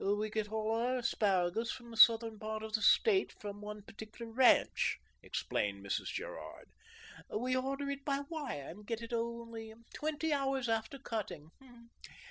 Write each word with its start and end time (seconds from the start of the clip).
"We 0.03 0.31
get 0.31 0.51
all 0.51 0.71
our 0.71 0.97
asparagus 0.97 1.71
from 1.71 1.91
the 1.91 1.95
southern 1.95 2.39
part 2.39 2.63
of 2.63 2.73
the 2.73 2.81
State, 2.81 3.31
from 3.37 3.61
one 3.61 3.83
particular 3.83 4.31
ranch," 4.31 4.99
explained 5.21 5.85
Mrs. 5.85 6.07
Gerard. 6.07 6.69
"We 7.29 7.55
order 7.55 7.87
it 7.91 8.03
by 8.03 8.21
wire 8.21 8.69
and 8.69 8.83
get 8.87 9.03
it 9.03 9.13
only 9.13 9.75
twenty 9.93 10.33
hours 10.33 10.67
after 10.67 10.97
cutting. 10.97 11.51